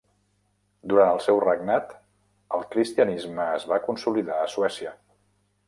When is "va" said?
3.73-3.81